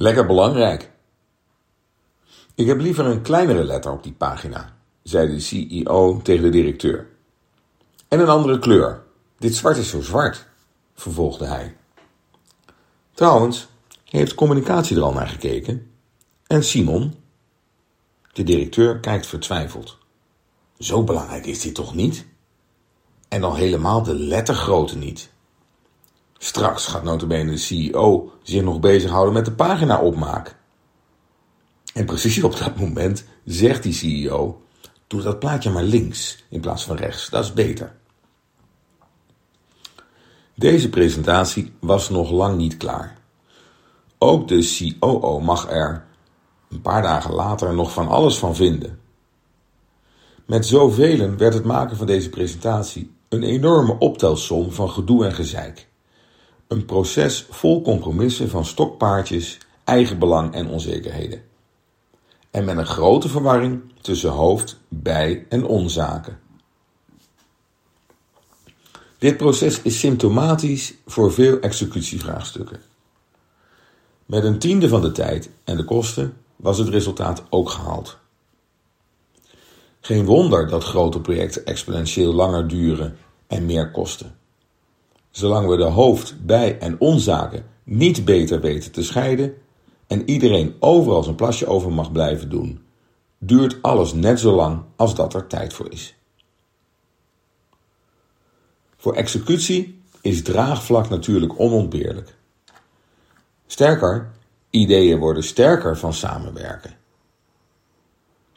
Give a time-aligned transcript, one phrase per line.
[0.00, 0.90] Lekker belangrijk.
[2.54, 7.08] Ik heb liever een kleinere letter op die pagina, zei de CEO tegen de directeur.
[8.08, 9.02] En een andere kleur.
[9.38, 10.46] Dit zwart is zo zwart,
[10.94, 11.76] vervolgde hij.
[13.14, 13.68] Trouwens,
[14.04, 15.90] heeft communicatie er al naar gekeken?
[16.46, 17.14] En Simon?
[18.32, 19.98] De directeur kijkt vertwijfeld.
[20.78, 22.26] Zo belangrijk is dit toch niet?
[23.28, 25.30] En al helemaal de lettergrootte niet.
[26.38, 30.56] Straks gaat notabene de CEO zich nog bezighouden met de pagina opmaak.
[31.94, 34.62] En precies op dat moment zegt die CEO:
[35.06, 37.96] Doe dat plaatje maar links in plaats van rechts, dat is beter.
[40.54, 43.16] Deze presentatie was nog lang niet klaar.
[44.18, 46.04] Ook de COO mag er
[46.70, 49.00] een paar dagen later nog van alles van vinden.
[50.46, 55.87] Met zoveel werd het maken van deze presentatie een enorme optelsom van gedoe en gezeik.
[56.68, 61.42] Een proces vol compromissen van stokpaardjes, eigenbelang en onzekerheden.
[62.50, 66.38] En met een grote verwarring tussen hoofd, bij- en onzaken.
[69.18, 72.80] Dit proces is symptomatisch voor veel executievraagstukken.
[74.26, 78.18] Met een tiende van de tijd en de kosten was het resultaat ook gehaald.
[80.00, 84.37] Geen wonder dat grote projecten exponentieel langer duren en meer kosten.
[85.38, 89.54] Zolang we de hoofd, bij- en onzaken niet beter weten te scheiden
[90.06, 92.84] en iedereen overal zijn plasje over mag blijven doen,
[93.38, 96.14] duurt alles net zo lang als dat er tijd voor is.
[98.96, 102.36] Voor executie is draagvlak natuurlijk onontbeerlijk.
[103.66, 104.30] Sterker,
[104.70, 106.96] ideeën worden sterker van samenwerken.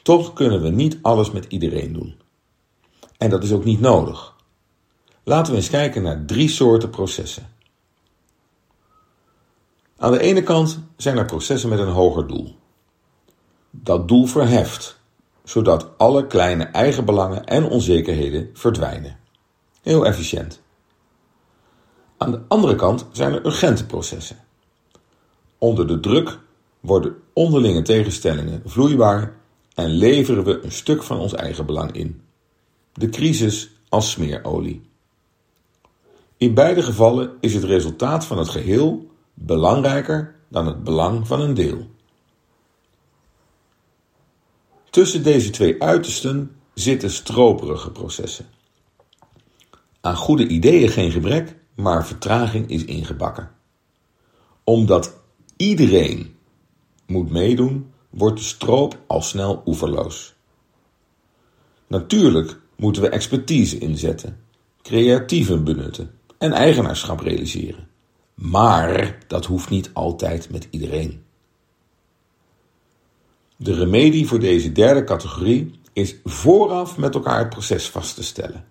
[0.02, 2.16] Toch kunnen we niet alles met iedereen doen.
[3.18, 4.40] En dat is ook niet nodig.
[5.24, 7.50] Laten we eens kijken naar drie soorten processen.
[9.98, 12.56] Aan de ene kant zijn er processen met een hoger doel.
[13.70, 15.00] Dat doel verheft,
[15.44, 19.20] zodat alle kleine eigenbelangen en onzekerheden verdwijnen.
[19.82, 20.62] Heel efficiënt.
[22.18, 24.38] Aan de andere kant zijn er urgente processen.
[25.58, 26.40] Onder de druk
[26.80, 29.36] worden onderlinge tegenstellingen vloeibaar
[29.74, 32.22] en leveren we een stuk van ons eigen belang in.
[32.94, 34.90] De crisis als smeerolie.
[36.42, 41.54] In beide gevallen is het resultaat van het geheel belangrijker dan het belang van een
[41.54, 41.90] deel.
[44.90, 48.46] Tussen deze twee uitersten zitten stroperige processen.
[50.02, 53.52] Aan goede ideeën geen gebrek, maar vertraging is ingebakken.
[54.64, 55.18] Omdat
[55.58, 56.36] iedereen
[57.06, 60.34] moet meedoen, wordt de stroop al snel oeverloos.
[61.88, 64.40] Natuurlijk moeten we expertise inzetten,
[64.82, 67.88] creatieven benutten en eigenaarschap realiseren.
[68.34, 71.24] Maar dat hoeft niet altijd met iedereen.
[73.56, 78.66] De remedie voor deze derde categorie is vooraf met elkaar het proces vast te stellen.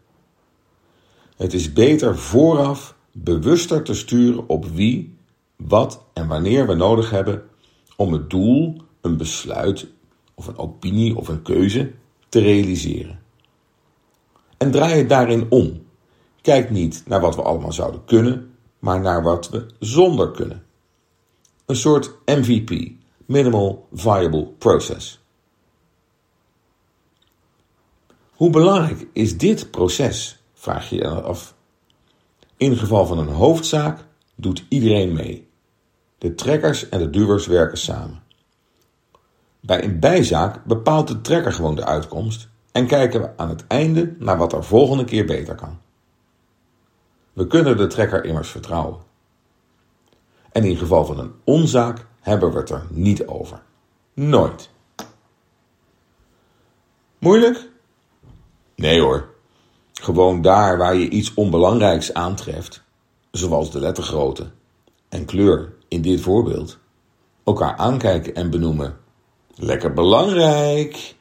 [1.37, 5.17] Het is beter vooraf bewuster te sturen op wie,
[5.57, 7.43] wat en wanneer we nodig hebben
[7.97, 9.87] om het doel, een besluit
[10.35, 11.93] of een opinie of een keuze
[12.29, 13.21] te realiseren.
[14.57, 15.89] En draai het daarin om.
[16.43, 20.65] Kijk niet naar wat we allemaal zouden kunnen, maar naar wat we zonder kunnen.
[21.67, 22.93] Een soort MVP,
[23.27, 25.21] Minimal Viable Process.
[28.31, 30.43] Hoe belangrijk is dit proces?
[30.55, 31.55] Vraag je je af.
[32.57, 35.49] In geval van een hoofdzaak doet iedereen mee.
[36.19, 38.23] De trekkers en de duwers werken samen.
[39.61, 44.15] Bij een bijzaak bepaalt de trekker gewoon de uitkomst en kijken we aan het einde
[44.19, 45.79] naar wat er volgende keer beter kan.
[47.33, 48.99] We kunnen de trekker immers vertrouwen.
[50.53, 53.63] En in geval van een onzaak hebben we het er niet over.
[54.15, 54.71] Nooit.
[57.19, 57.69] Moeilijk?
[58.75, 59.29] Nee hoor.
[59.93, 62.83] Gewoon daar waar je iets onbelangrijks aantreft,
[63.31, 64.51] zoals de lettergrootte
[65.09, 66.79] en kleur in dit voorbeeld,
[67.45, 68.99] elkaar aankijken en benoemen.
[69.55, 71.19] Lekker belangrijk!